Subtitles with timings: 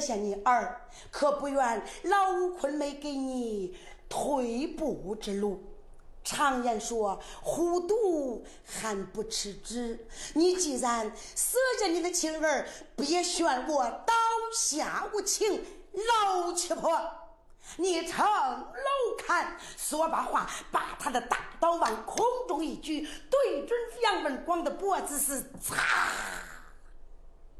[0.00, 3.76] 下你儿，可不愿老吴坤没给你
[4.08, 5.62] 退步之路。
[6.24, 14.12] 常言说“虎毒还不吃子”，你既然舍下你的亲儿，别选我刀
[14.54, 17.00] 下无情，老七婆。
[17.76, 25.76] 你乘楼看，说罢话，把他的大刀往空中一举，对准杨文广的脖子是嚓，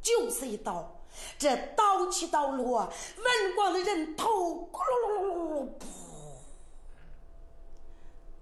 [0.03, 0.98] 就是一刀。
[1.39, 5.85] 这刀起刀落，文广的人头咕噜噜噜噜，噗，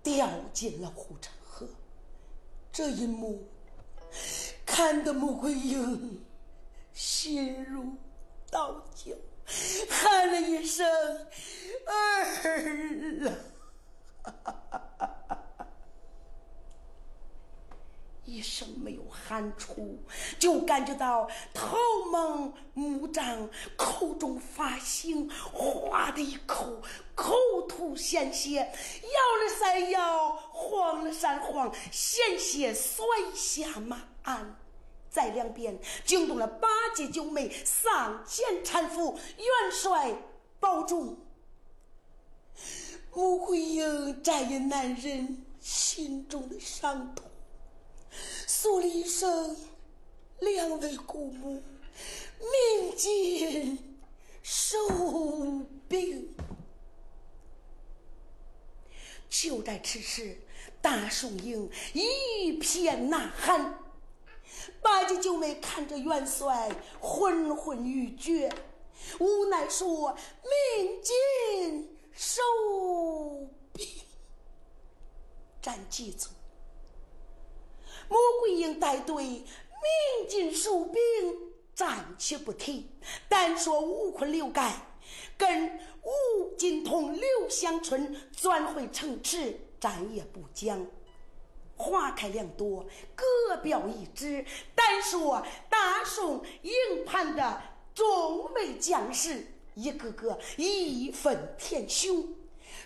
[0.03, 1.69] 掉进了护城河。
[2.73, 3.47] 这一幕
[4.65, 6.25] 看得穆桂英
[6.93, 7.95] 心如
[8.51, 9.17] 刀绞，
[9.89, 10.85] 喊了一声
[11.87, 13.33] “儿
[14.25, 14.33] 啊”，
[18.25, 19.99] 一声没有喊出，
[20.39, 21.77] 就感觉到头
[22.11, 26.81] 蒙目胀，口中发腥，哗的一口
[27.15, 27.35] 口
[27.69, 34.57] 吐鲜血，摇了三摇，晃了三晃，鲜血摔下马鞍。
[35.11, 40.15] 在两边惊动了八戒九妹上前搀扶，元帅
[40.61, 41.17] 保重。
[43.15, 47.27] 穆桂英摘引男人心中的伤痛，
[48.47, 49.57] 诉了一声
[50.41, 51.63] ：“两位姑母，
[52.39, 53.99] 命尽
[54.43, 54.79] 收
[55.89, 56.35] 兵。”
[59.29, 60.39] 就在此时，
[60.81, 63.83] 大宋营一片呐喊。
[64.81, 68.51] 八戒九妹看着元帅昏昏欲绝，
[69.19, 70.17] 无奈说
[70.79, 72.41] ：“命尽收
[73.73, 73.87] 兵。”
[75.61, 76.29] 咱记住，
[78.09, 81.01] 穆桂英带队命尽收兵，
[81.75, 82.91] 暂且不提，
[83.29, 84.75] 单说吴坤、刘盖
[85.37, 90.87] 跟吴金童、刘香春钻回城池，咱也不讲。
[91.79, 94.45] 花开两朵，各表一枝。
[94.75, 96.73] 单说大宋营
[97.05, 97.63] 盘的
[97.95, 102.35] 众位将士，一个个义愤填胸。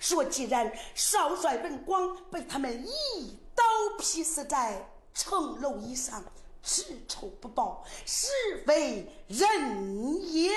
[0.01, 3.63] 说既然少帅文广被他们一刀
[3.99, 4.91] 劈死在
[5.21, 6.25] 城楼以上，
[6.63, 8.27] 此仇不报，是
[8.67, 10.51] 非人也。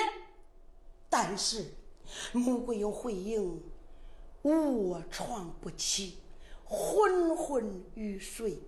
[1.10, 1.74] 但是
[2.32, 3.62] 穆桂英回应：
[4.40, 6.16] 卧床不起。
[6.66, 8.58] 昏昏欲睡，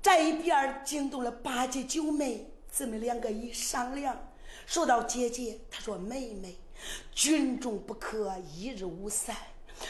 [0.00, 4.32] 在一边惊动了八姐九妹，姊妹两个一商量，
[4.64, 6.56] 说到姐姐，她说妹妹，
[7.12, 9.36] 军中不可一日无三。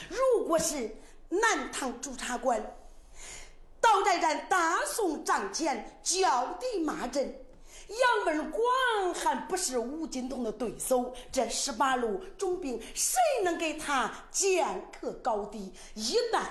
[0.09, 0.97] 如果是
[1.29, 2.75] 南唐驻察官
[3.85, 7.39] 倒在咱大宋帐前叫地骂阵，
[7.89, 8.63] 杨文广
[9.13, 15.71] 还不是吴金童的对手，这十八路重兵谁能给他剑客高低？
[15.93, 16.45] 一旦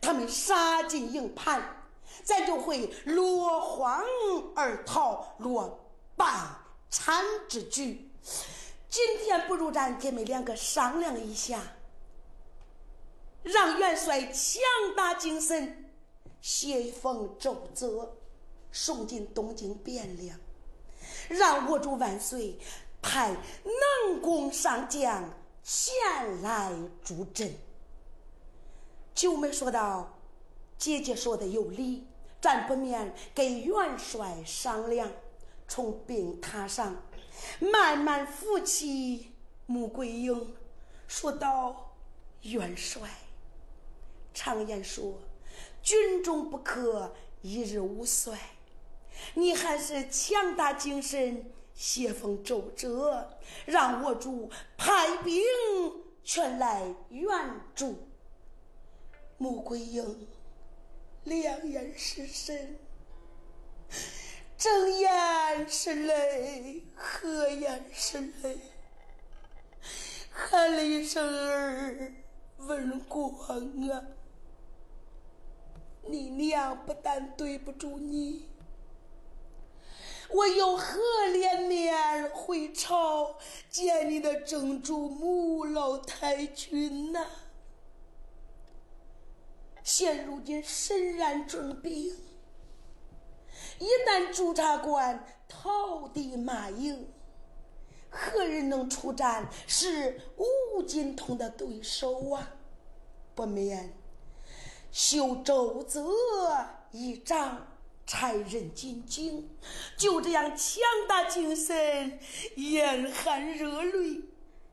[0.00, 1.84] 他们杀进营盘，
[2.24, 4.02] 咱就会落荒
[4.56, 6.26] 而逃，落败
[6.90, 8.10] 惨之局。
[8.88, 11.60] 今天不如咱姐妹两个商量一下，
[13.44, 14.60] 让元帅强
[14.96, 15.79] 打精神，
[16.40, 18.16] 写一封奏折，
[18.72, 20.38] 送进东京汴梁，
[21.28, 22.58] 让我主万岁
[23.02, 25.30] 派能工上将
[25.62, 26.72] 前来
[27.02, 27.54] 助阵。
[29.14, 30.18] 九妹说道
[30.78, 32.06] ：“姐姐说的有理，
[32.40, 35.10] 咱不免给元帅商量。”
[35.68, 37.02] 从病榻上。
[37.58, 39.32] 慢慢扶起
[39.64, 40.54] 穆桂英，
[41.08, 41.94] 说道
[42.42, 43.08] ：“元帅，
[44.34, 45.14] 常言说，
[45.82, 48.38] 军中不可一日无帅。
[49.34, 55.42] 你还是强打精神，写封奏折，让我主派兵
[56.24, 57.28] 全来援
[57.74, 58.08] 助。”
[59.38, 60.28] 穆桂英
[61.24, 62.78] 两眼失神。
[64.56, 68.58] 睁眼是泪，合眼是泪，
[70.30, 72.12] 喊了一声儿
[72.58, 73.32] 文光
[73.88, 74.04] 啊！
[76.10, 78.48] 你娘不但对不住你，
[80.30, 80.98] 我又何
[81.32, 83.36] 脸面回朝
[83.68, 87.26] 见你的正主母老太君呐？
[89.82, 92.16] 现如今身染重病。
[93.78, 97.08] 一旦驻察官逃地马营，
[98.10, 102.56] 何人能出战是吴金通的对手啊？
[103.34, 103.92] 不免
[104.92, 106.04] 修周折
[106.90, 107.66] 一张，
[108.06, 109.48] 差人进京，
[109.96, 112.18] 就这样强打精神，
[112.56, 114.22] 眼含热泪，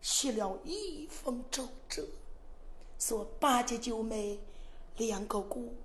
[0.02, 2.08] 写了一封奏折，
[2.98, 4.40] 说八姐九妹
[4.98, 5.76] 两个姑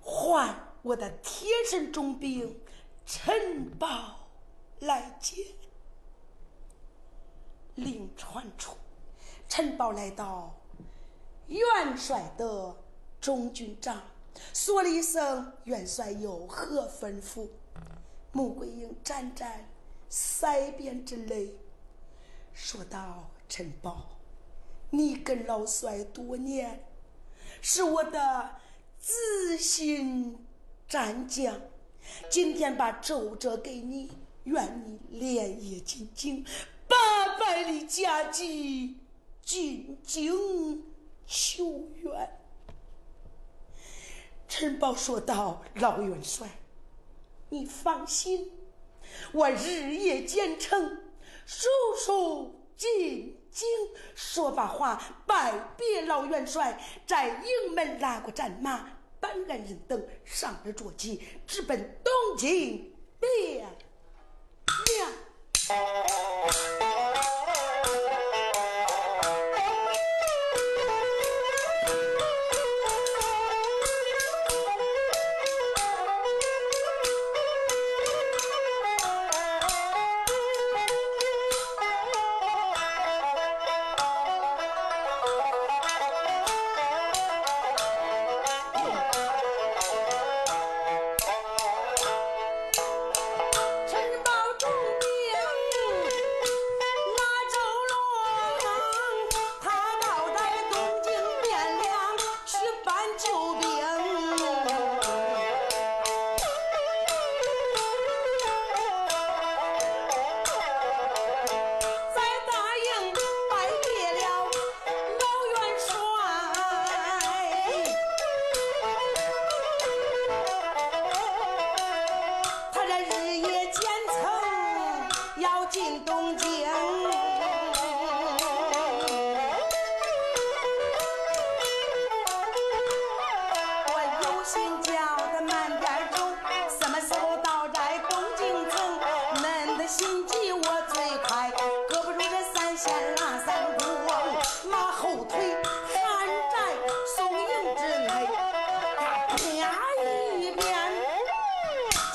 [0.00, 0.72] 唤。
[0.82, 2.60] 我的贴身重兵
[3.06, 4.28] 陈宝
[4.80, 5.54] 来接，
[7.76, 8.76] 令传出，
[9.48, 10.54] 陈宝来到
[11.46, 12.76] 元帅的
[13.24, 14.02] 中军帐，
[14.52, 17.48] 说了一声：“元帅有何吩咐？”
[18.32, 19.66] 穆桂英沾沾
[20.10, 21.56] 腮边之泪，
[22.52, 24.18] 说道：“陈宝，
[24.90, 26.84] 你跟老帅多年，
[27.62, 28.56] 是我的
[29.00, 30.46] 知心。”
[30.86, 31.58] 战将，
[32.28, 34.12] 今天把奏折给你，
[34.42, 36.44] 愿你连夜进京，
[36.86, 38.98] 八百里加急
[39.42, 40.84] 进京
[41.26, 42.43] 求援。
[44.48, 46.48] 陈宝说道：“老元帅，
[47.48, 48.52] 你放心，
[49.32, 50.98] 我日夜兼程，
[51.46, 53.66] 速速进京。”
[54.14, 58.90] 说罢话，拜别老元帅，在营门拉过战马。
[59.20, 63.64] 办案人等上了坐骑，直奔东京汴
[64.98, 65.10] 梁。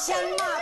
[0.09, 0.58] 天呐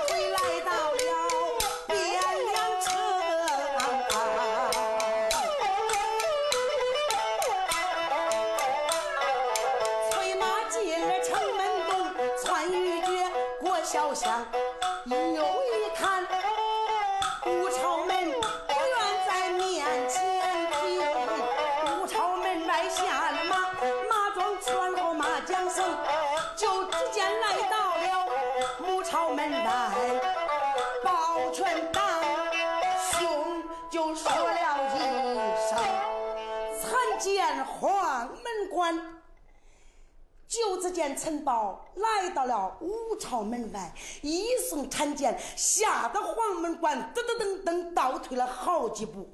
[41.15, 49.29] 陈宝来到了武朝门外，一声参见，吓得黄门关噔噔噔噔倒退了好几步。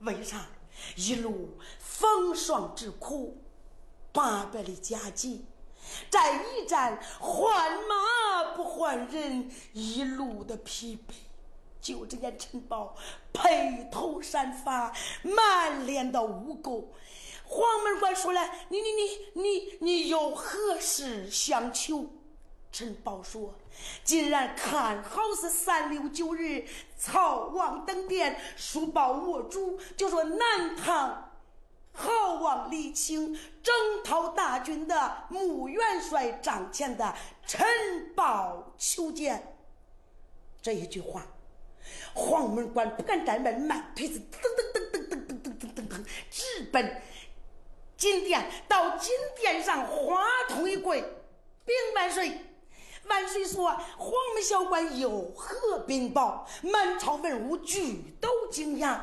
[0.00, 0.46] 为啥？
[0.96, 3.38] 一路风霜之苦，
[4.12, 5.46] 八百里加急，
[6.10, 11.14] 在一战换马不换人，一路的疲惫。
[11.78, 12.96] 就只见陈宝
[13.32, 13.40] 披
[13.92, 14.92] 头散发，
[15.22, 16.84] 满脸的污垢。
[17.48, 22.06] 黄门关说了：“你你你你你有何事相求？”
[22.72, 23.54] 陈宝说
[24.04, 26.66] ：“既然看好是三六九日
[26.98, 31.32] 曹王登殿，书报我主，就说南唐
[31.92, 33.74] 好王李清征
[34.04, 37.14] 讨大军的穆元帅张骞的
[37.46, 37.66] 陈
[38.14, 39.56] 宝求见。”
[40.60, 41.24] 这一句话，
[42.12, 47.00] 黄门关不敢怠慢，慢腿子噔噔噔噔噔噔噔噔噔噔，直奔。
[48.06, 51.02] 金殿到金殿上，花通一跪，
[51.64, 52.40] 禀万岁。
[53.08, 59.00] 万岁说：“黄门小官有何禀报？”满朝文武俱都惊讶。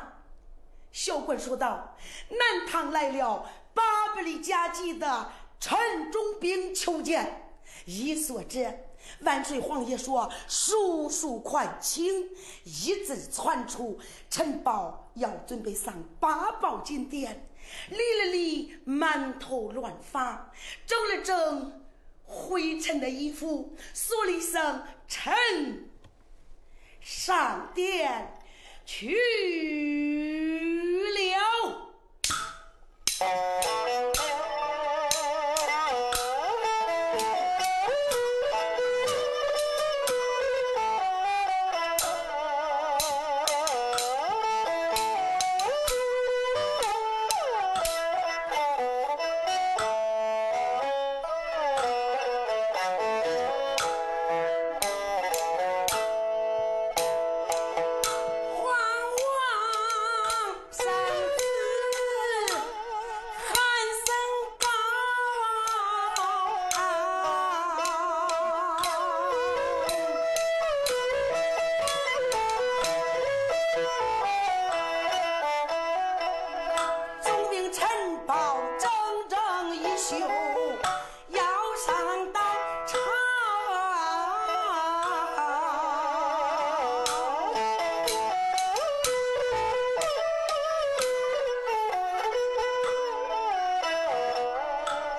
[0.90, 1.94] 小官说道
[2.30, 3.44] ：“南唐来了
[3.74, 5.30] 八百里加急的
[5.60, 8.86] 陈中兵求见。”一说这，
[9.20, 12.30] 万岁皇爷说：“速速快请！”
[12.64, 13.98] 一字传出，
[14.30, 17.50] 陈宝要准备上八宝金殿。
[17.90, 20.52] 理了理满头乱发，
[20.86, 21.82] 整了整
[22.24, 25.88] 灰尘的衣服，说了一声“臣
[27.00, 28.38] 上殿
[28.86, 29.14] 去
[31.14, 31.94] 了”。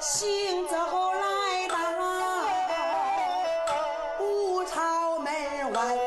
[0.08, 1.76] 行走来到
[4.20, 5.34] 五朝门
[5.74, 6.05] 外。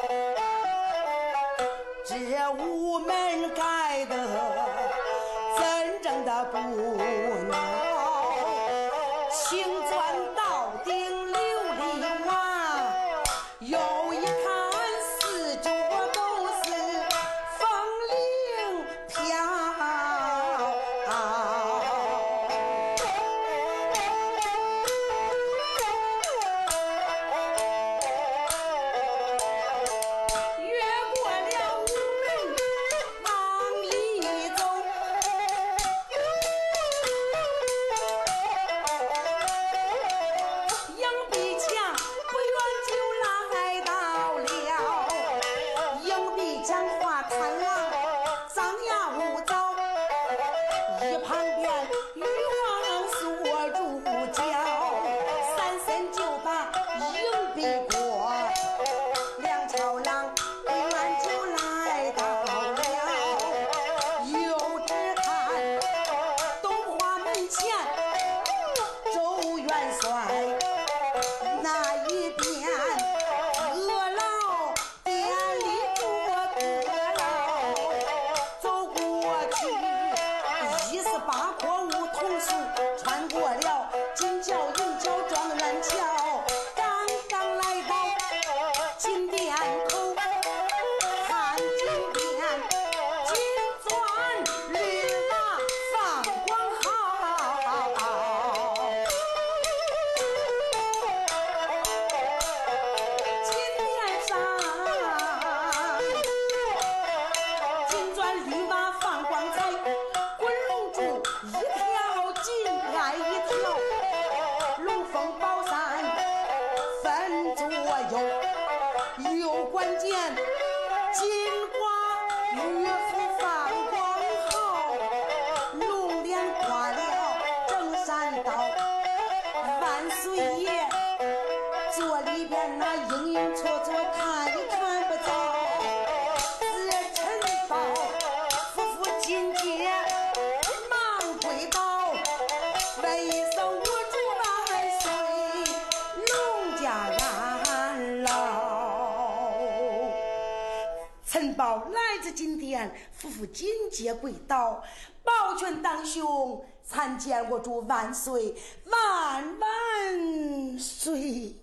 [153.38, 154.83] 赴金阶跪倒，
[155.22, 158.53] 抱拳当胸，参见我主万岁，
[158.87, 161.55] 万万岁！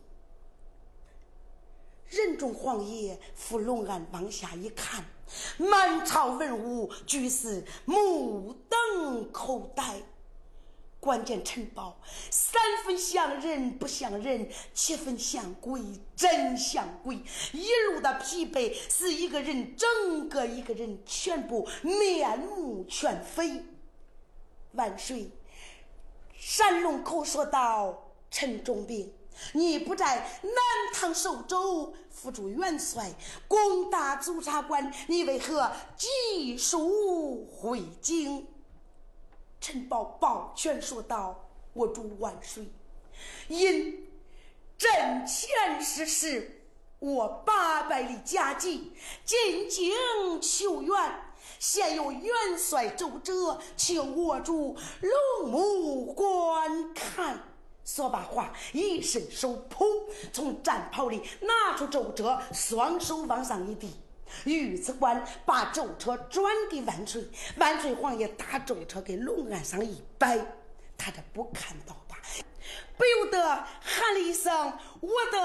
[2.07, 5.03] 仁宗皇爷扶龙案往下一看，
[5.57, 10.01] 满朝文武俱是目瞪口呆。
[11.05, 11.95] 关键陈宝
[12.31, 15.79] 三分像人不像人，七分像鬼
[16.15, 17.21] 真像鬼。
[17.53, 23.63] 一路的疲惫，使一个人整个一个人全部面目全非。
[24.71, 25.29] 万岁！
[26.35, 29.13] 山龙口说道：“陈忠兵，
[29.53, 30.51] 你不在南
[30.91, 33.13] 唐寿州，辅助元帅
[33.47, 38.47] 攻打督察官，你为何急速回京？”
[39.67, 42.67] 陈宝抱拳说道：“我主万岁，
[43.47, 44.07] 因
[44.77, 46.61] 阵前失事，
[46.99, 50.93] 我八百里家计进京求援，
[51.57, 57.41] 现有元帅奏折，请我主龙目观看。”
[57.83, 63.91] 说罢话，一伸手，噗，从战袍里拿出奏折，双手往上一递。
[64.43, 67.23] 御子官把奏车转给万岁，
[67.57, 70.37] 万岁皇爷打奏车给龙案上一摆，
[70.97, 72.17] 他这不看到吧，
[72.97, 73.41] 不由得
[73.81, 74.53] 喊了一声
[75.01, 75.39] ：“我的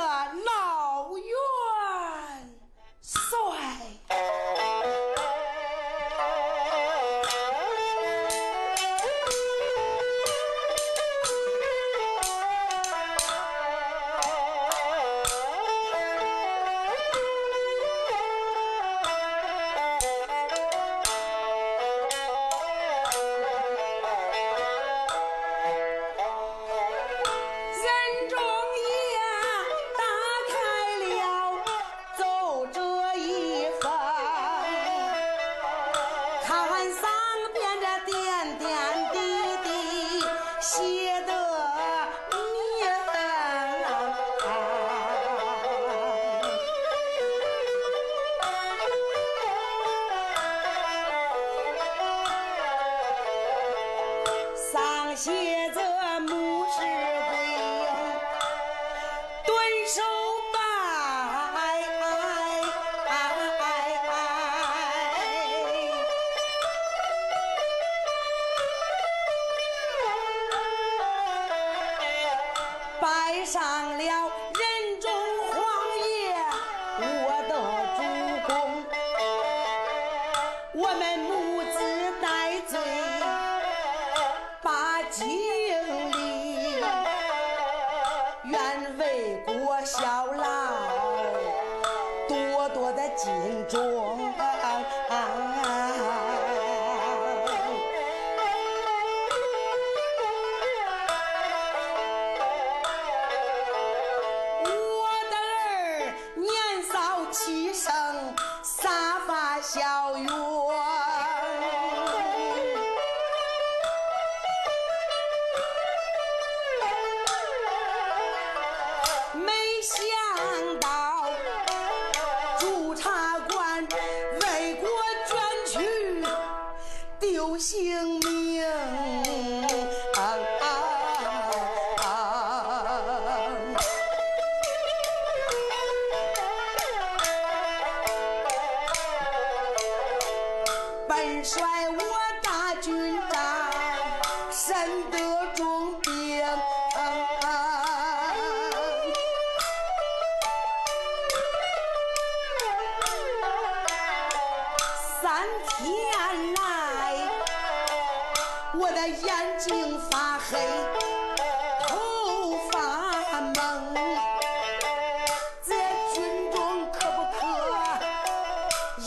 [0.44, 1.24] 老元
[3.00, 3.20] 帅！”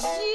[0.04, 0.33] 一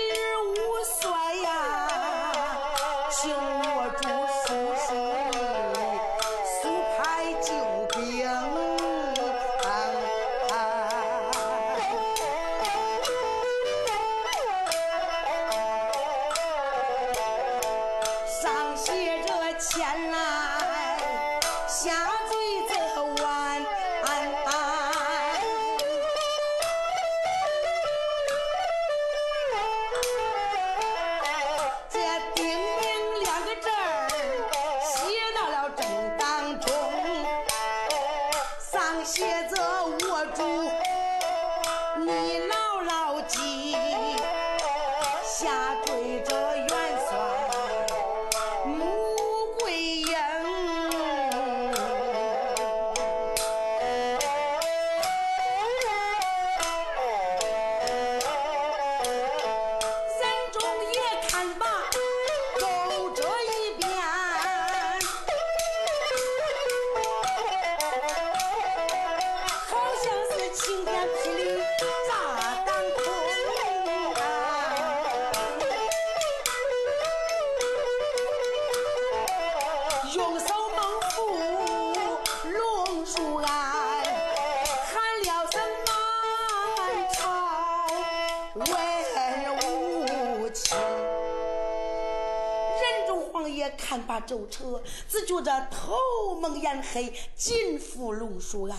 [94.28, 98.78] 舟车，只觉着头蒙眼黑，紧扶龙树岸，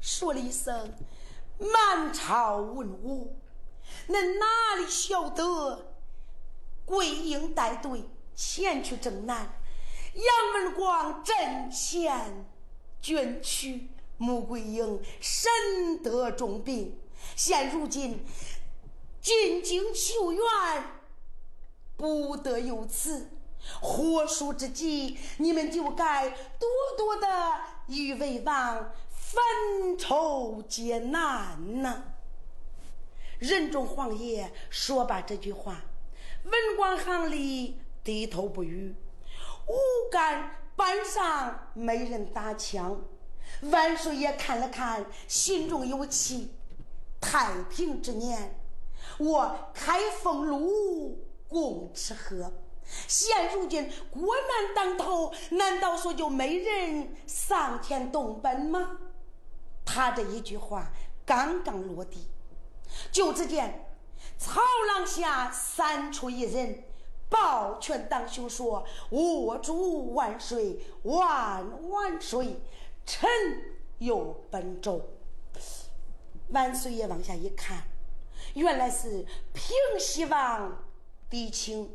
[0.00, 0.92] 说了一声
[1.58, 3.34] ：“满朝文武，
[4.08, 5.94] 恁哪里晓得？
[6.84, 8.04] 桂英带队
[8.36, 9.58] 前去征南，
[10.12, 12.44] 杨文广阵前
[13.00, 17.00] 捐躯，穆桂英身得重病，
[17.34, 18.22] 现如今
[19.22, 20.42] 进京求援，
[21.96, 23.30] 不得有此。”
[23.80, 27.26] 火速之际，你们就该多多的
[27.86, 32.04] 与魏王分愁解难呐。
[33.38, 35.82] 仁宗皇爷说罢这句话，
[36.44, 38.94] 文官行里低头不语。
[39.66, 43.02] 武干班上没人搭腔，
[43.62, 46.54] 万岁爷看了看，心中有气。
[47.20, 48.60] 太平之年，
[49.18, 52.52] 我开封路共吃喝。
[53.06, 58.98] 现如今国难当头，难道说就没人上前动本吗？
[59.84, 60.92] 他这一句话
[61.26, 62.28] 刚刚落地，
[63.12, 63.96] 就只见
[64.38, 66.84] 草廊下闪出一人，
[67.28, 72.60] 抱拳当胸说：“我主万岁，万万岁！
[73.04, 73.28] 臣
[73.98, 75.10] 有本奏。”
[76.50, 77.84] 万岁爷往下一看，
[78.54, 80.84] 原来是平西王
[81.28, 81.94] 狄青。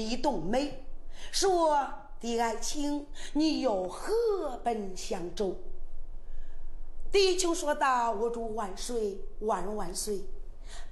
[0.00, 0.82] 狄冬梅
[1.30, 1.86] 说
[2.18, 5.58] ：“狄爱卿，你有何本相奏？”
[7.12, 10.24] 狄青说道：“我祝万岁，万万岁！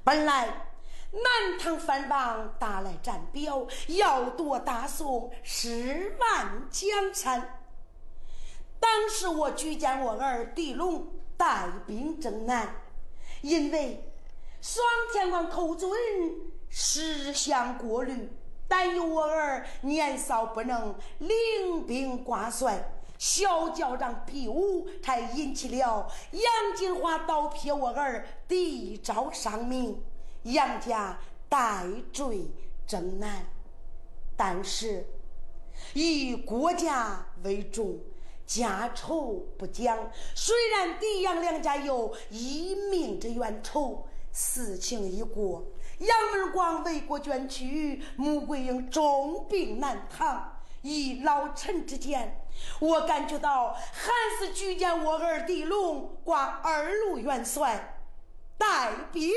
[0.04, 0.66] 本来
[1.10, 7.62] 南唐藩王打来战表，要夺大宋十万江山。
[8.78, 11.06] 当时我举荐我儿狄龙
[11.38, 12.74] 带兵征南，
[13.40, 14.12] 因为
[14.60, 15.90] 双天王寇准
[16.68, 18.30] 识相过虑。”
[18.68, 30.04] 但有我儿年少不能领兵挂帅，小教长比武，才引起了杨金花倒撇我儿第一招伤命，
[30.42, 32.50] 杨家代罪
[32.86, 33.46] 征南。
[34.36, 35.04] 但是
[35.94, 37.98] 以国家为重，
[38.46, 40.10] 家仇不讲。
[40.34, 45.64] 虽然狄杨两家有一命之冤仇，事情已过。
[45.98, 50.54] 杨文广为国捐躯，穆桂英重病难躺。
[50.82, 52.46] 以老臣之见，
[52.78, 57.98] 我感觉到还是举荐我儿狄龙挂二路元帅，
[58.56, 59.28] 带兵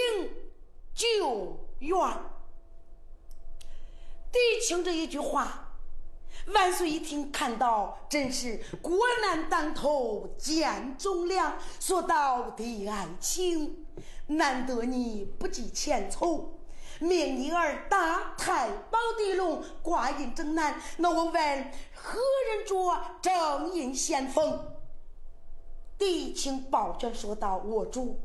[0.94, 1.98] 救援。
[4.32, 5.74] 狄青这一句话，
[6.54, 13.81] 万岁一听，看到真是国难当头见忠良，说道：“狄爱卿。”
[14.38, 16.60] 难得你不计前仇，
[17.00, 20.80] 命你儿打太保地龙挂印征南。
[20.98, 24.60] 那我问何人做正印先锋？
[25.98, 28.20] 狄青抱拳说道：“我主，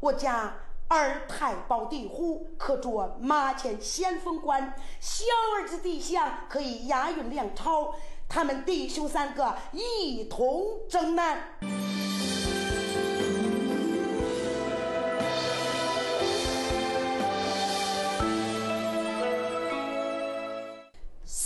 [0.00, 0.56] 我家
[0.88, 7.94] 二太保地虎可做马前先锋官，小儿子狄祥可以押运粮草，
[8.28, 11.58] 他们弟兄三个一同征南。”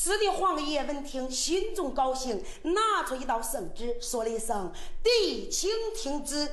[0.04, 4.70] 四的皇爷闻听，心中高兴，拿出一道圣旨，说了一声
[5.02, 6.46] ：“帝请听旨。”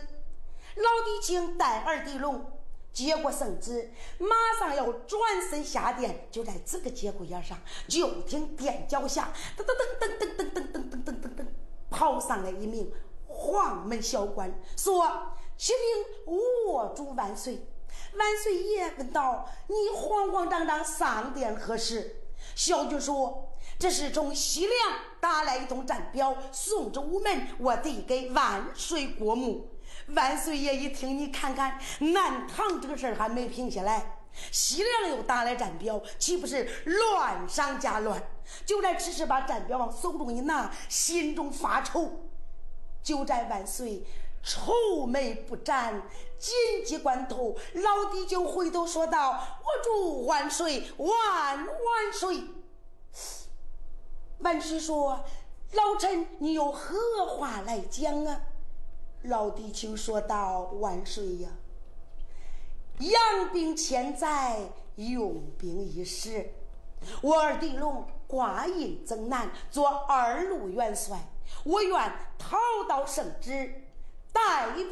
[0.75, 2.49] 老帝请带儿狄龙
[2.93, 7.59] 接过圣旨，马上要转身下殿，就在这个节骨眼上，
[7.89, 11.45] 就听殿脚下噔噔噔噔噔噔噔噔噔噔噔噔，
[11.89, 12.89] 跑上来一名
[13.27, 16.37] 黄门小官，说：“启禀
[16.67, 17.67] 我主万岁！”
[18.15, 22.15] 万岁爷问道：“你慌慌张张上殿何事？”
[22.55, 24.75] 小军说：“这是从西凉
[25.19, 29.67] 打来一通战表，送至午门，我递给万岁过目。”
[30.15, 34.17] 万岁爷一听，你看看南唐这个事儿还没平下来，
[34.51, 38.21] 西凉又打来战表，岂不是乱上加乱？
[38.65, 42.29] 就在此时，把战表往手中一拿，心中发愁。
[43.03, 44.03] 就在万岁
[44.43, 46.03] 愁眉不展、
[46.41, 49.30] 紧急关头，老弟就回头说道
[49.62, 52.45] ：“我祝万岁万万岁！”
[54.41, 55.23] 万岁说
[55.73, 58.41] ：“老臣，你有何话来讲啊？”
[59.21, 61.49] 老弟就说道：“万岁呀，
[62.97, 64.62] 养兵千载，
[64.95, 66.54] 用兵一时。
[67.21, 71.19] 我儿狄龙挂印征南，做二路元帅，
[71.63, 72.58] 我愿讨
[72.89, 73.84] 到圣旨，
[74.34, 74.91] 带兵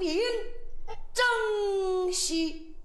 [1.14, 2.76] 正西。”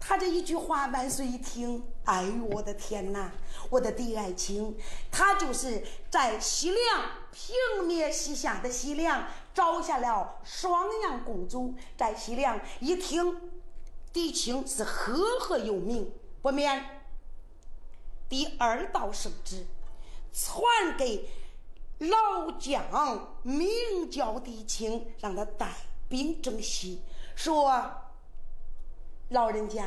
[0.00, 3.32] 他这一句话，万岁一听，哎呦，我的天哪！
[3.68, 4.76] 我的弟爱卿，
[5.12, 11.74] 他就是在西凉平灭西夏的西凉，招下了双阳公主。
[11.96, 13.52] 在西凉一听，
[14.12, 17.04] 狄青是赫赫有名，不免
[18.28, 19.64] 第二道圣旨
[20.32, 21.28] 传给
[21.98, 25.68] 老将，名叫狄青，让他带
[26.10, 27.02] 兵征西，
[27.34, 27.94] 说。
[29.30, 29.86] 老人家，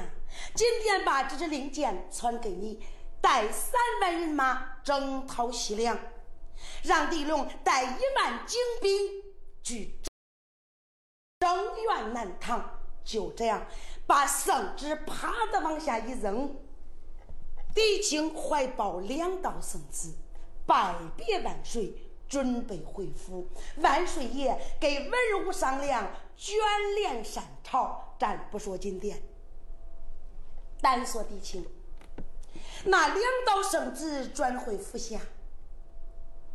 [0.55, 2.81] 今天把这支令箭传给你，
[3.19, 5.99] 带三万人马征讨西凉，
[6.83, 9.21] 让狄龙带一万精兵
[9.61, 9.99] 去
[11.39, 12.79] 征援南唐。
[13.03, 13.65] 就这样，
[14.07, 16.55] 把圣旨啪的往下一扔。
[17.75, 20.13] 狄青怀抱两道圣旨，
[20.65, 21.93] 拜别万岁，
[22.33, 23.47] 准备回府。
[23.77, 26.57] 万岁爷给文武商量，卷
[26.95, 29.21] 帘山朝，暂不说金殿。
[30.81, 31.63] 单说狄青，
[32.85, 35.21] 那两道圣旨转回府下，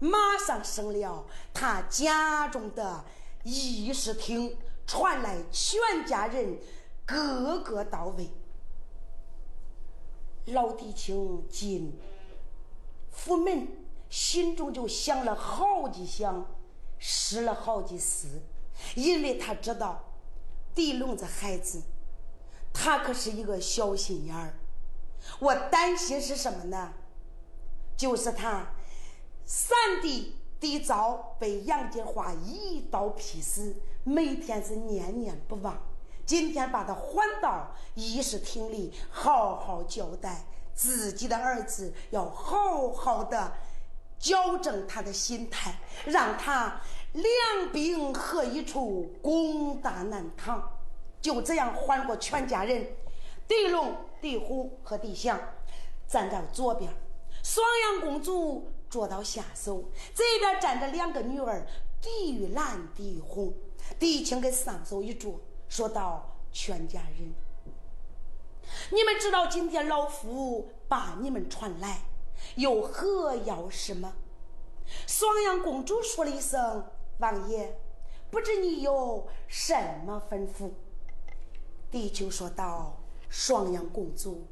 [0.00, 3.04] 马上升了他家中的
[3.44, 6.58] 议事厅，传来全家人
[7.06, 8.28] 个个到位。
[10.46, 11.98] 老狄青进
[13.10, 13.68] 府门，
[14.10, 16.46] 心中就想了好几想，
[16.98, 18.42] 试了好几思，
[18.94, 20.04] 因为他知道
[20.74, 21.82] 狄龙这孩子。
[22.72, 24.54] 他可是一个小心眼儿，
[25.40, 26.92] 我担心是什么呢？
[27.96, 28.68] 就是他
[29.44, 35.76] 三弟弟昭被杨金花一刀劈死，每天是念念不忘。
[36.24, 40.44] 今天把他还到议事厅里，好好交代
[40.74, 43.54] 自己的儿子，要好好的
[44.18, 46.80] 矫正他的心态，让他
[47.12, 50.78] 两兵合一处，攻打南唐。
[51.20, 52.86] 就这样换过全家人，
[53.46, 55.38] 狄龙、狄虎和狄祥
[56.06, 56.92] 站在左边，
[57.42, 61.66] 双阳公主坐到下手，这边站着两个女儿
[62.00, 63.52] 狄玉兰、狄红。
[63.98, 67.32] 狄青给上手一坐，说道：“全家人，
[68.90, 72.02] 你们知道今天老夫把你们传来
[72.56, 74.14] 有何要事吗？”
[75.06, 76.86] 双阳公主说了一声
[77.20, 77.78] ：“王爷，
[78.30, 79.74] 不知你有什
[80.06, 80.70] 么吩咐？”
[81.90, 82.98] 地球说道
[83.28, 84.46] ：“双阳公主，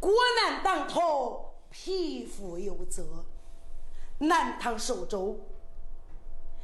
[0.00, 3.24] 国难当头，匹夫有责。
[4.18, 5.38] 南唐寿州，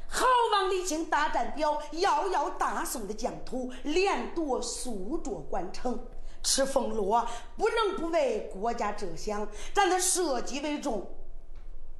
[0.07, 6.07] 好王李靖大战表，遥遥大宋的疆土，连夺数座关城，
[6.43, 7.09] 吃俸禄，
[7.57, 9.47] 不能不为国家着想。
[9.73, 11.09] 咱的社稷为重，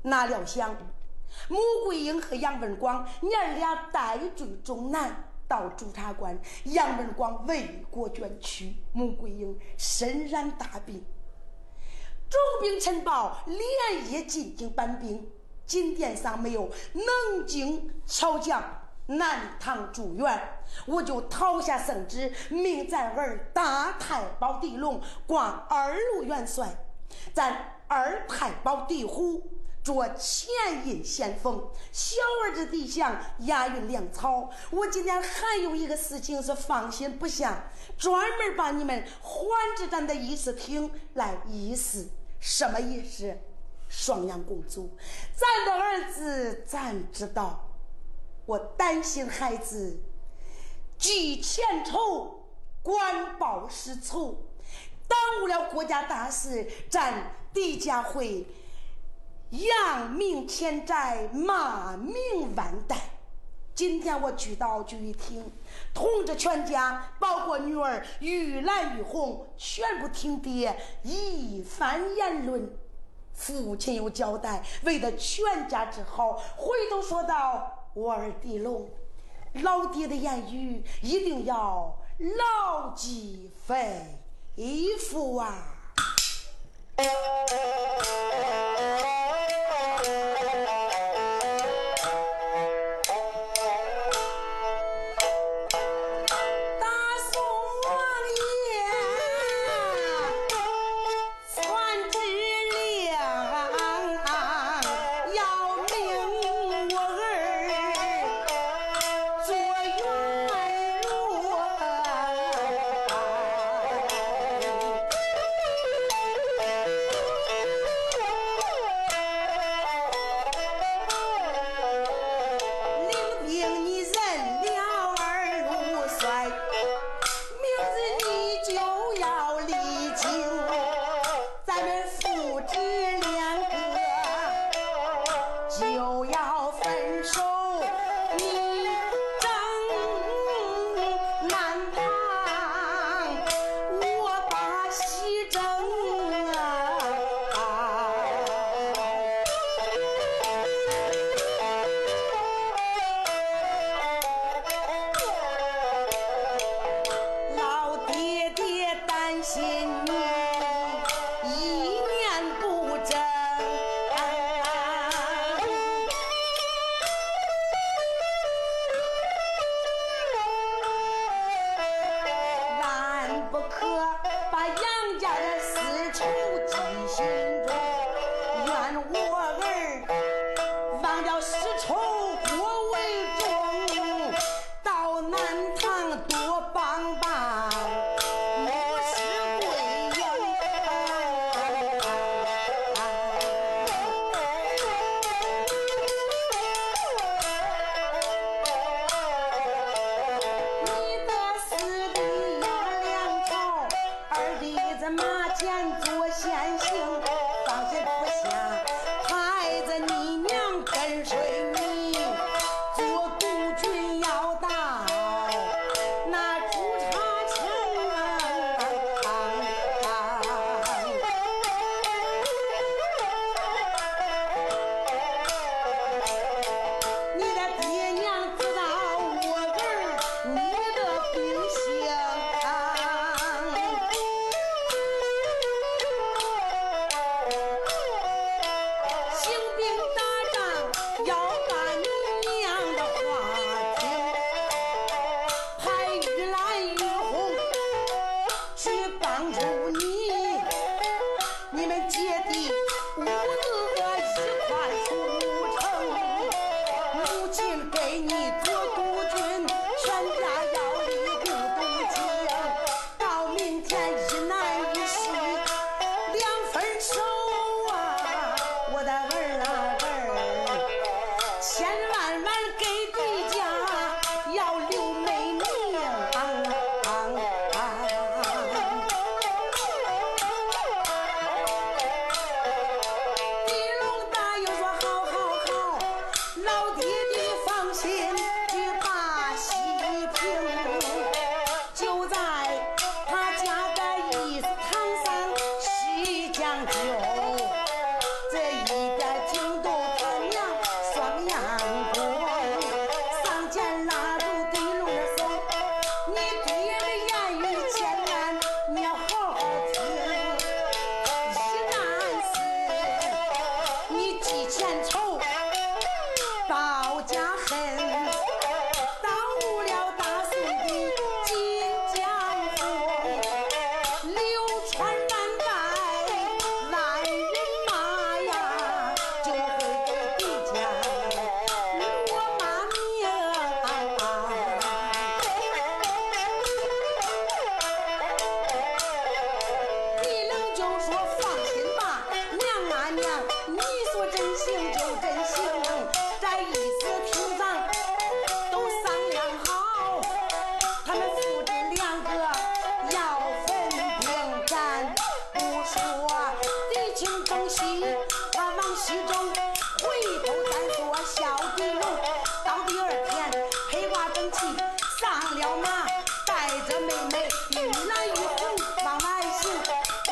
[0.03, 0.75] 哪料想，
[1.47, 11.03] 穆桂英和杨文广娘俩带罪终南。”到朱察关，杨文广为国捐躯，穆桂英身染大病，
[12.29, 15.27] 重病陈报，连夜进京搬兵。
[15.65, 26.85] 金殿上没有能经巧将南唐助援，我就讨下圣旨，命咱儿大太保狄龙挂二路元帅，
[27.33, 29.51] 咱二太保狄虎。
[29.81, 30.51] 做前
[30.85, 34.51] 印先锋，小儿子弟祥押运粮草。
[34.71, 42.09] 我今天还有一个事情是放心不下，专门把你们还至咱的议事厅来议事。
[42.41, 43.35] 什么意思？
[43.87, 44.95] 双阳公主，
[45.33, 47.68] 咱的儿子咱知道，
[48.49, 50.01] 我担心孩子
[50.97, 52.47] 记前仇，
[52.81, 54.47] 官报私仇，
[55.07, 58.47] 耽误了国家大事，咱狄家会。
[59.51, 62.97] 扬名千载，骂名万代。
[63.75, 65.51] 今天我举刀举一听，
[65.93, 72.75] 通知全家，包括女儿玉兰、玉红，全部听爹一番言论。
[73.33, 78.87] 父亲有交代，为了全家之好，回头说道：“我儿狄龙，
[79.53, 84.05] 老爹的言语一定要牢记肺
[84.99, 85.75] 腑啊！”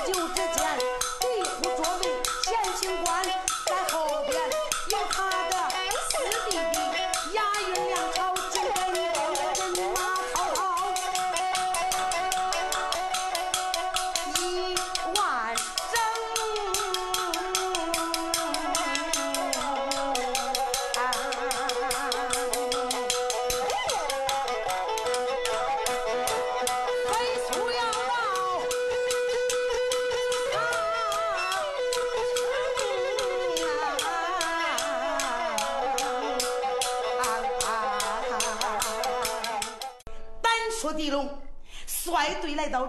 [0.08, 1.07] 就这几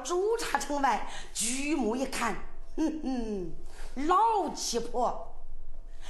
[0.08, 2.34] 朱砂城外，举目一看，
[2.76, 3.52] 哼哼，
[4.06, 5.36] 老七婆，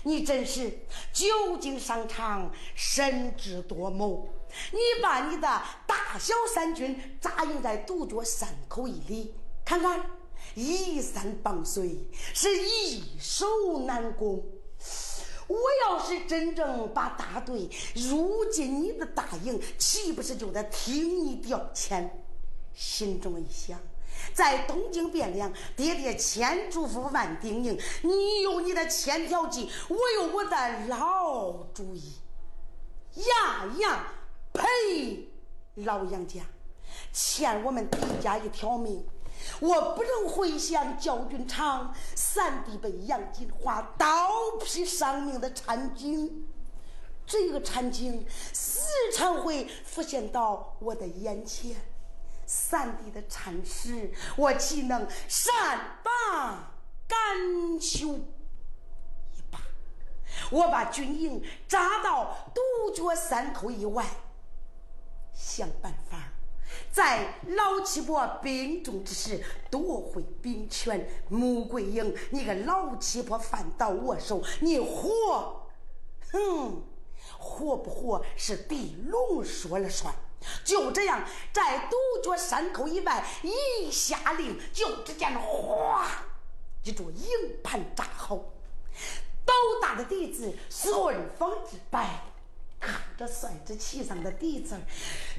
[0.05, 0.71] 你真是
[1.13, 4.29] 久经商场，神智多谋。
[4.71, 9.35] 你把你的大小三军扎营在独角山口一里，
[9.65, 10.09] 看看，
[10.55, 14.47] 依山傍水，是易守难攻。
[15.49, 22.09] 我要是真正把大队入进你的大营，岂不是就得听你调遣？
[22.75, 23.77] 心中一想，
[24.39, 32.21] 在东京汴梁，爹爹千嘱咐万叮咛，你有你的千条计，我有我的老主意，
[33.17, 34.05] 样样
[34.53, 35.29] 赔
[35.75, 36.43] 老杨家，
[37.13, 39.05] 欠我们狄家一条命。
[39.59, 44.31] 我不能回想焦军场三弟被杨金花刀
[44.65, 46.47] 劈伤命的惨景，
[47.27, 48.25] 这个惨景
[48.55, 48.79] 时
[49.13, 51.75] 常会浮现到我的眼前。
[52.49, 56.73] 三弟的惨事，我岂能善罢
[57.07, 58.15] 甘休？
[58.15, 59.61] 一罢，
[60.51, 64.03] 我把军营扎到独角山口以外，
[65.35, 66.33] 想办法。
[66.91, 75.71] 在老七婆病重之时夺回兵权，穆桂英，你个老七婆反倒我手，你活？
[76.33, 76.83] 哼，
[77.39, 80.15] 活不活是地龙说了算。
[80.65, 81.23] 就这样，
[81.53, 86.07] 在独角山口以外一下令，就只见哗，
[86.85, 87.27] 一座营
[87.63, 88.37] 盘扎好，
[89.45, 92.23] 斗大的笛子顺风直摆。
[92.81, 94.79] 看着帅子旗上的笛子，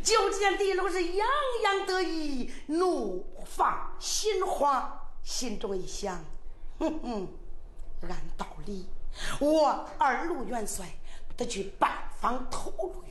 [0.04, 1.26] 就见地龙是洋
[1.64, 6.22] 洋得意，怒放心花，心中一想：
[6.80, 7.28] 哼哼，
[8.10, 8.89] 按道理，
[9.39, 10.86] 我二路元帅
[11.38, 13.06] 得去拜访头路，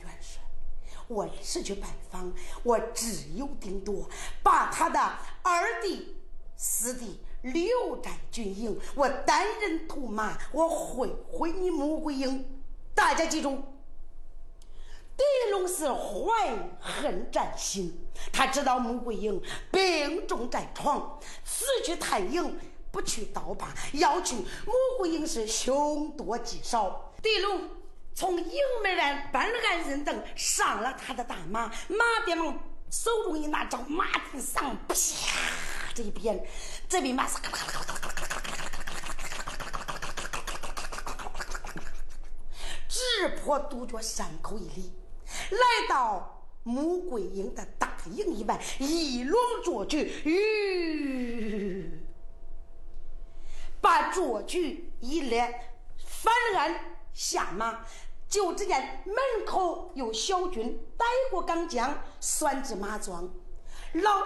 [1.09, 2.31] 我是去拜访，
[2.61, 4.07] 我只有顶多
[4.43, 4.99] 把他的
[5.41, 6.15] 二弟、
[6.55, 12.61] 四弟留在军营，我单人独马，我会会你穆桂英，
[12.93, 13.57] 大家记住。
[15.17, 19.41] 狄龙是怀恨在心，他知道穆桂英
[19.71, 22.55] 病重在床，此去探营
[22.91, 27.11] 不去倒罢，要去穆桂英是凶多吉少。
[27.23, 27.67] 狄龙
[28.13, 32.35] 从营门外搬来人等上了他的大马马丁
[32.89, 34.95] 手中一拿张马蹄上啪
[35.93, 36.43] 这一鞭
[36.87, 37.49] 这匹马撒了
[42.87, 44.93] 直扑独角山口一里
[45.51, 50.11] 来到穆桂英的大营以外一龙捉去
[53.81, 55.53] 把左局一连
[55.97, 56.88] 翻案
[57.19, 57.81] 下马，
[58.29, 63.29] 就只见门口有小军带过钢枪，拴至马桩。
[63.91, 64.19] 老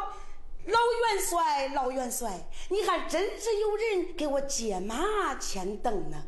[0.66, 0.80] 老
[1.10, 6.24] 元帅，老元帅，你还真是有人给我接马牵灯呢。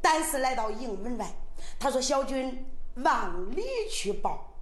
[0.00, 1.32] 但是来到营门外，
[1.78, 2.66] 他说：“小军。”
[3.04, 4.52] 往里去报，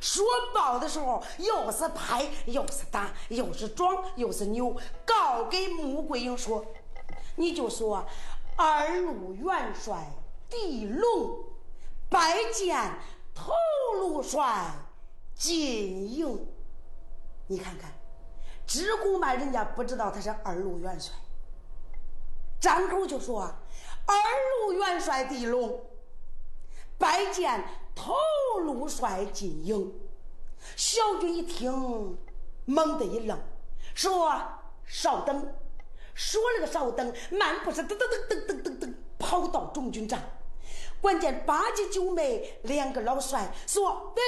[0.00, 0.24] 说
[0.54, 4.74] 报的时候又是拍又是打又是撞又是扭，
[5.04, 6.64] 告给穆桂英说
[7.34, 8.06] ：“你就说
[8.56, 10.08] 二路元帅
[10.48, 11.44] 地龙
[12.08, 12.98] 拜见
[13.34, 13.52] 头
[13.98, 14.72] 路帅
[15.34, 16.46] 进营。”
[17.48, 17.90] 你看看，
[18.66, 21.14] 只顾嘛人家不知道他是二路元帅，
[22.60, 23.42] 张口就说
[24.06, 24.14] 二
[24.66, 25.84] 路元帅地龙。
[26.98, 28.12] 拜见头
[28.60, 29.94] 路帅进营，
[30.74, 32.18] 小军一听，
[32.64, 33.38] 猛地一愣，
[33.94, 34.36] 说
[34.84, 35.54] ：“稍等。”
[36.12, 40.20] 说了个“稍等”，漫步是噔噔噔噔噔噔噔跑到中军帐，
[41.00, 44.24] 关键八戒九妹两个老帅说：“等。”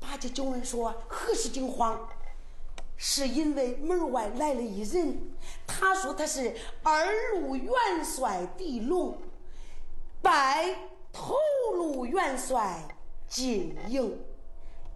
[0.00, 2.08] 八戒九妹说：“何事惊慌？
[2.96, 5.32] 是因为门外来了一人，
[5.66, 7.72] 他说他是二路元
[8.04, 9.18] 帅狄龙，
[10.20, 11.34] 拜。”头
[11.74, 12.88] 路元帅
[13.28, 14.18] 进营，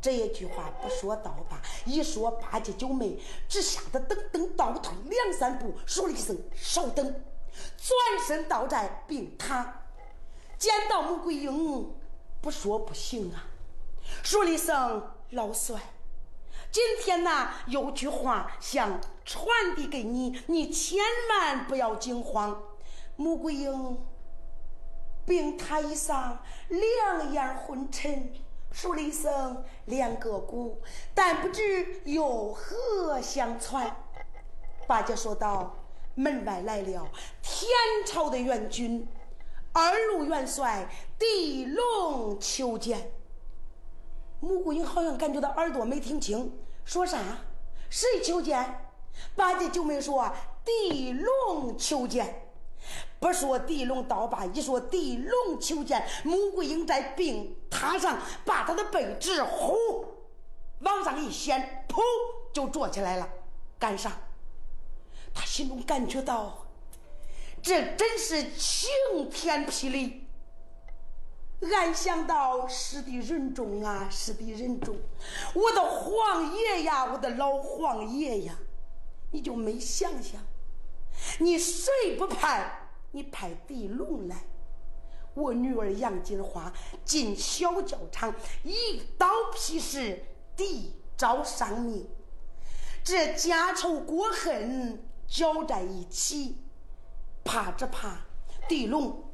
[0.01, 7.05] 这一句话不说倒罢，一说八戒九妹只吓得噔噔倒退两三步，说了一声稍等，
[7.77, 9.67] 转身到在病榻，
[10.59, 11.95] 见到穆桂英，
[12.41, 13.47] 不说不行啊，
[14.23, 15.81] 说了一声老帅，
[16.71, 20.99] 今天呐有句话想传递给你，你千
[21.31, 22.63] 万不要惊慌，
[23.17, 23.99] 穆桂英。
[25.27, 28.33] 病榻上两眼昏沉，
[28.71, 30.81] 说了一声“两个姑”，
[31.13, 34.05] 但不知有何相传。
[34.87, 35.79] 八戒说道
[36.15, 37.09] ：“门外来了
[37.43, 37.69] 天
[38.07, 39.09] 朝的援军，
[39.79, 43.13] 二路元帅狄龙求见。”
[44.41, 47.19] 穆桂英好像感觉到耳朵没听清，说啥？
[47.91, 48.89] 谁求见？
[49.35, 50.31] 八戒九妹说
[50.65, 52.43] ：“地龙求见。”
[53.19, 56.07] 不说地龙刀疤，一说地龙求见。
[56.25, 59.75] 穆桂英在病榻上，把他的背直呼
[60.81, 62.01] 往上一掀，噗
[62.53, 63.29] 就坐起来了。
[63.79, 64.13] 干啥？
[65.35, 66.66] 他心中感觉到，
[67.67, 68.89] 这真是晴
[69.29, 70.29] 天霹雳。
[71.63, 74.97] 俺想到是的人中啊，是的人中，
[75.53, 78.57] 我的皇爷呀，我的老皇爷呀，
[79.33, 80.41] 你就没想想，
[81.41, 82.91] 你谁不派？
[83.11, 84.45] 你派地龙来，
[85.35, 86.73] 我女儿杨金花
[87.05, 90.21] 进小教场，一刀劈死，
[90.55, 92.09] 地招伤命，
[93.03, 96.59] 这家仇国恨搅在一起，
[97.47, 98.19] 怕只怕
[98.69, 99.25] 地龙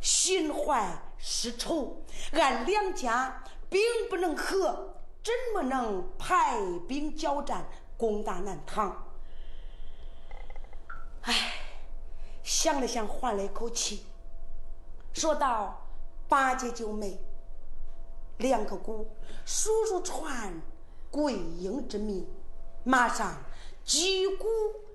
[0.00, 0.96] 心怀。
[1.20, 2.00] 是仇，
[2.30, 6.56] 俺两家兵不能和，怎么能排
[6.86, 9.04] 兵交战，攻打南唐？
[11.22, 11.34] 唉，
[12.44, 14.06] 想了想，换了一口气，
[15.12, 15.88] 说道
[16.30, 17.18] ：“八戒九妹，
[18.36, 19.10] 两个鼓，
[19.44, 20.62] 叔叔传
[21.10, 22.24] 桂英之命，
[22.84, 23.42] 马上
[23.84, 24.46] 击鼓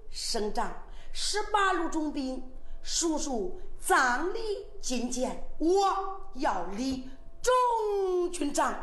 [0.10, 0.72] 声张，
[1.12, 2.50] 十八路中兵，
[2.84, 4.40] 叔叔。”葬礼
[4.82, 7.10] 觐见，我要立
[7.42, 8.74] 中军长。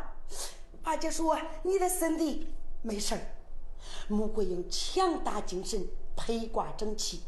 [0.83, 3.21] 八戒说：“你的身体没事儿。”
[4.07, 7.23] 穆桂英强打精神，披挂整齐，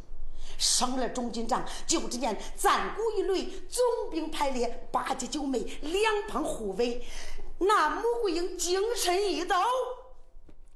[0.60, 1.66] 升了中军长。
[1.88, 7.04] 就只见战鼓一擂，总兵排列，八戒九妹两旁护卫。
[7.58, 9.56] 那穆桂英精神一抖，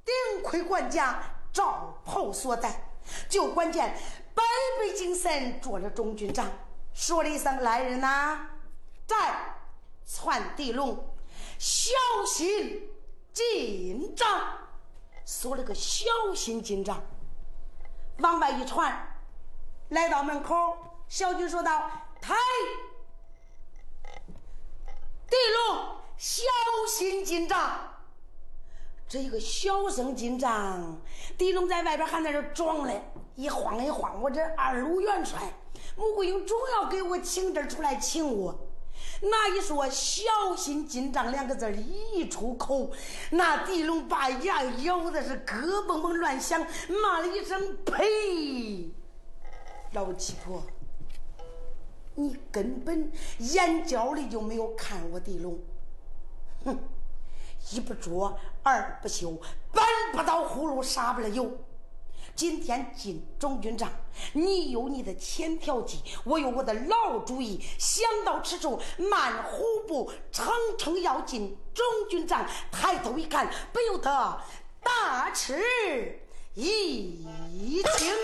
[0.04, 2.90] 顶盔管家赵袍所在，
[3.28, 3.96] 就关键
[4.38, 4.44] 百
[4.78, 6.48] 倍精神，做了中军长。
[6.94, 8.50] 说了一声：“来人呐，
[9.04, 9.56] 在
[10.06, 11.12] 传地龙，
[11.58, 11.90] 小
[12.24, 12.88] 心
[13.32, 14.28] 进帐。”
[15.26, 17.02] 说了个“小心进帐”，
[18.18, 19.18] 往外一传，
[19.88, 20.54] 来到门口，
[21.08, 21.90] 小军说道
[22.22, 22.34] ：“抬
[25.28, 26.44] 地龙，小
[26.88, 27.96] 心进帐。”
[29.08, 31.00] 这一个小声进帐，
[31.36, 33.02] 地龙在外边还在这装嘞，
[33.38, 35.38] 一晃一晃，我这二路元帅。
[35.96, 38.52] 穆桂英总要给我请这出来请我，
[39.22, 42.90] 那一说“小心紧张”两个字一出口，
[43.30, 46.66] 那地龙把牙咬的是咯嘣嘣乱响，
[47.00, 48.90] 骂了一声“呸”，
[49.94, 50.60] 老七婆，
[52.16, 55.56] 你根本眼角里就没有看我地龙，
[56.64, 56.76] 哼，
[57.70, 59.30] 一不做二不休，
[59.72, 61.56] 搬不到葫芦撒不了油。
[62.38, 63.90] 今天进中军帐，
[64.32, 67.60] 你有你的千条计，我有我的老主意。
[67.78, 74.40] 想到此处，慢虎步，称称要进中军帐，抬头一看，不由得
[74.80, 76.22] 大吃
[76.54, 77.24] 一
[77.98, 78.14] 惊。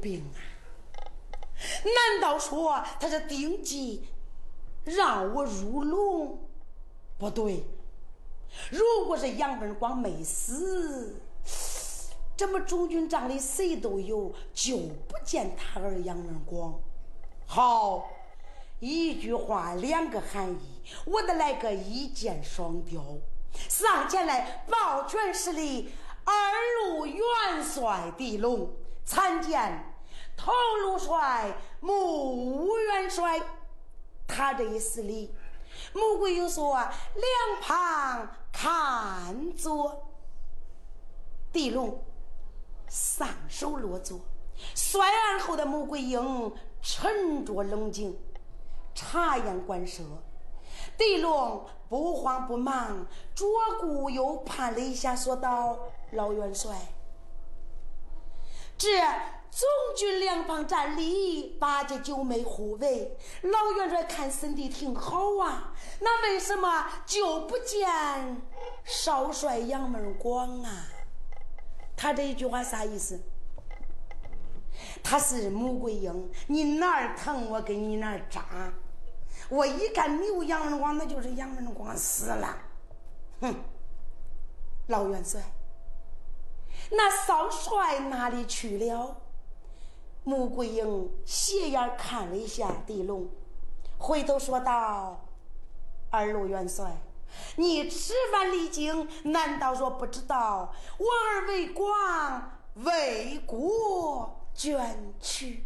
[0.00, 0.38] 病啊，
[1.84, 4.08] 难道说他是定计
[4.84, 6.38] 让我入笼？
[7.18, 7.64] 不对，
[8.70, 11.20] 如果是杨文广没死。
[12.36, 16.78] 这么中军帐里谁都有，就不见他儿杨文广。
[17.46, 18.10] 好，
[18.78, 23.02] 一句话两个含义，我得来个一箭双雕。
[23.70, 25.90] 上前来抱拳施礼，
[26.24, 26.34] 二
[26.90, 27.24] 路元
[27.64, 28.68] 帅狄龙
[29.06, 29.94] 参见
[30.36, 30.52] 头
[30.82, 33.40] 路帅穆元帅。
[34.26, 35.34] 他这一施礼，
[35.94, 36.74] 穆桂英说
[37.14, 40.02] ：“两旁看着。”
[41.50, 42.02] 狄龙。
[42.88, 44.20] 上手落座，
[44.74, 48.16] 摔案后的穆桂英沉着冷静，
[48.94, 50.04] 察言观色。
[50.96, 53.48] 狄龙不慌不忙，左
[53.80, 55.76] 顾右盼了一下，说道
[56.12, 56.76] ：“老元帅，
[58.78, 59.00] 这
[59.50, 59.66] 总
[59.96, 68.42] 军两旁站立，八戒九妹护卫，老元帅看身体挺好啊，那为什么就不见
[68.84, 70.84] 少帅杨门广啊？”
[71.96, 73.18] 他这一句话啥意思？
[75.02, 78.44] 他是穆桂英，你哪儿疼我给你哪儿扎。
[79.48, 82.58] 我一看没有杨文广，那就是杨文广死了。
[83.40, 83.54] 哼，
[84.88, 85.40] 老元帅，
[86.90, 89.16] 那少帅哪里去了？
[90.24, 93.28] 穆桂英斜眼看了一下狄龙，
[93.98, 95.24] 回头说道
[96.10, 96.96] ：“二路元帅。”
[97.56, 105.64] 你吃饭离京，难道说不知道我儿为光为国捐躯？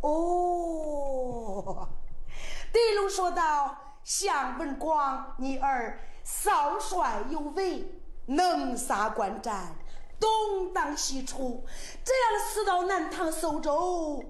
[0.00, 1.88] 哦，
[2.72, 9.76] 狄龙说道：“向文广，你儿少帅有为，能杀关战，
[10.18, 11.64] 东挡西出，
[12.04, 14.24] 这样死到南唐寿州，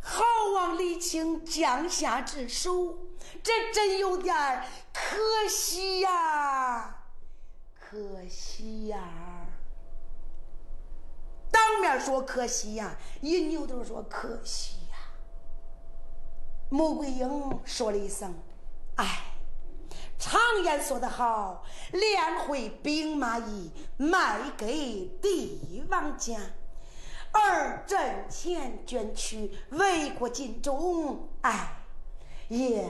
[0.00, 0.22] 好
[0.54, 2.98] 望李清江夏之手。”
[3.42, 4.62] 这真有点
[4.92, 7.04] 可惜呀，
[7.74, 9.46] 可惜呀！
[11.50, 14.96] 当面说可惜呀，一扭头说可惜呀。
[16.68, 18.34] 穆桂英说了一声
[18.96, 19.35] ：“哎，
[20.18, 26.38] 常言说得好，练会兵马俑，卖给帝王家，
[27.32, 31.78] 而挣钱捐躯，为国尽忠，哎，
[32.48, 32.88] 也。”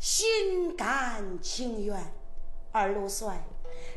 [0.00, 2.14] 心甘情愿，
[2.70, 3.42] 二路帅，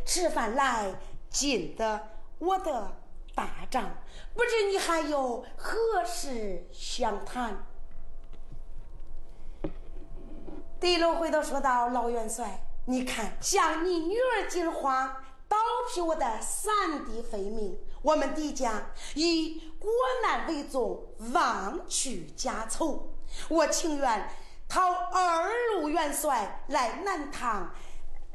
[0.04, 0.96] 吃饭来，
[1.30, 2.08] 进的
[2.40, 2.98] 我的
[3.36, 3.98] 大帐，
[4.34, 7.68] 不知你还有何事相谈？
[10.80, 15.58] 狄龙回头说道：“老元帅，你看，像你女儿金花，倒
[15.90, 19.90] 替我的三弟废命，我们狄家以国
[20.24, 23.14] 难为重，忘去家仇，
[23.50, 24.30] 我情愿。”
[24.72, 27.76] 讨二路元帅来南唐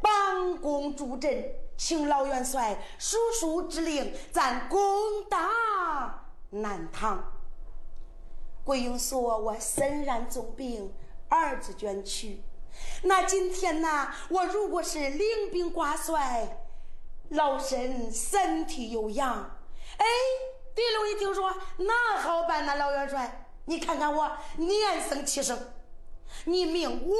[0.03, 7.33] 帮功助阵，请老元帅叔叔之令，咱攻打南唐。
[8.65, 10.93] 桂英说：“我身染重病，
[11.31, 12.43] 儿子捐躯。
[13.03, 14.09] 那今天呢？
[14.29, 16.65] 我如果是领兵挂帅，
[17.31, 19.59] 老身身体有恙。
[19.99, 20.05] 哎，
[20.75, 25.59] 狄龙一听说，那好办呐，老元帅，你看看我年生气盛。”
[26.45, 27.15] 你命我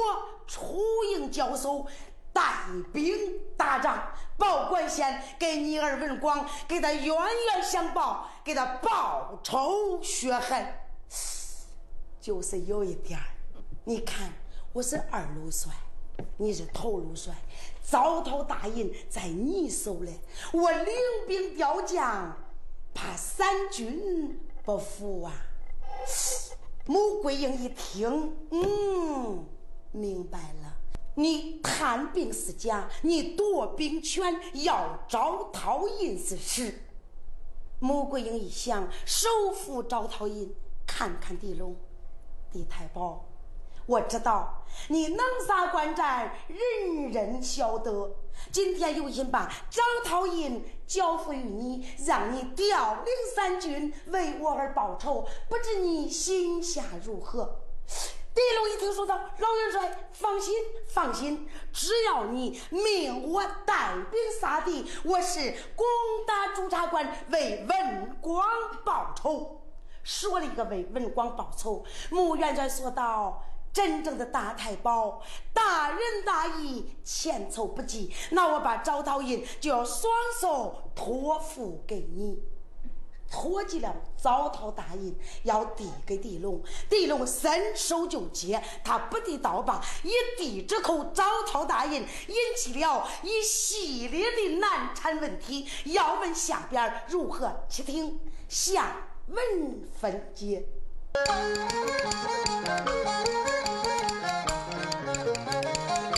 [0.45, 0.81] 出
[1.13, 1.87] 营交手，
[2.33, 2.43] 带
[2.93, 10.73] 兵打仗，报官县给你儿文广，给他冤冤相报，给他报仇雪恨。
[12.19, 13.25] 就是有一点儿，
[13.85, 14.29] 你看
[14.77, 15.73] 我是二路帅，
[16.37, 17.33] 你是头路帅，
[17.83, 20.19] 招讨大印在你手里，
[20.53, 20.93] 我领
[21.27, 22.37] 兵调将，
[22.93, 25.33] 怕三军不服啊。
[26.85, 29.47] 穆桂英一听，嗯，
[29.93, 30.75] 明白了。
[31.15, 36.81] 你探兵是假，你夺兵权要招讨印是实。
[37.79, 40.53] 穆桂英一想，手扶赵涛英，
[40.85, 41.75] 看看地龙，
[42.51, 43.25] 地太保，
[43.87, 48.15] 我知道你能杀关战，人人晓得。
[48.51, 57.61] 今天有心把张涛英交付于你，让你调领三军，为我而报仇，不知你心下如何？
[58.35, 60.53] 狄龙一听说道：“老元帅，放心，
[60.89, 65.87] 放心，只要你命我带兵杀敌，我是攻
[66.27, 68.45] 打朱察关，为文广
[68.85, 69.61] 报仇。”
[70.03, 73.43] 说了一个为文广报仇，穆元帅说道
[73.77, 75.21] ：“真正的大太保，
[75.53, 78.11] 大仁大义，千愁不及。
[78.31, 80.11] 那我把招桃印就要双
[80.41, 82.41] 手托付给你。”
[83.29, 86.59] 托起了招桃大印，要递给狄龙。
[86.89, 95.67] 狄龙伸手就接，他不递刀把，一递之口招桃大印引起了一系列的难产问题。
[95.83, 97.53] 要问下边如何？
[97.69, 98.19] 去听
[98.49, 100.65] 下文分解。
[101.15, 101.77] Thank
[106.11, 106.16] you.